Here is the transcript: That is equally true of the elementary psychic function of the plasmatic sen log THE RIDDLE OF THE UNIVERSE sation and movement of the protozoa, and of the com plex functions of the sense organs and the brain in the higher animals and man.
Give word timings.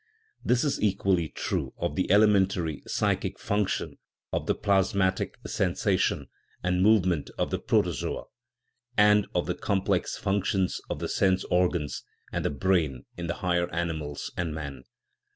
That 0.43 0.63
is 0.63 0.81
equally 0.81 1.29
true 1.29 1.75
of 1.77 1.95
the 1.95 2.11
elementary 2.11 2.81
psychic 2.87 3.37
function 3.37 3.99
of 4.33 4.47
the 4.47 4.55
plasmatic 4.55 5.35
sen 5.45 5.45
log 5.45 5.45
THE 5.45 5.45
RIDDLE 5.45 5.45
OF 5.45 5.57
THE 5.57 5.63
UNIVERSE 5.63 5.85
sation 5.85 6.27
and 6.63 6.81
movement 6.81 7.29
of 7.37 7.51
the 7.51 7.59
protozoa, 7.59 8.23
and 8.97 9.27
of 9.35 9.45
the 9.45 9.53
com 9.53 9.83
plex 9.83 10.17
functions 10.17 10.81
of 10.89 10.97
the 10.97 11.07
sense 11.07 11.43
organs 11.51 12.03
and 12.33 12.43
the 12.43 12.49
brain 12.49 13.05
in 13.15 13.27
the 13.27 13.35
higher 13.45 13.71
animals 13.71 14.31
and 14.35 14.55
man. 14.55 14.85